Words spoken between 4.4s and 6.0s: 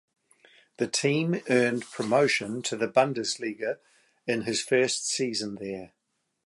his first season there.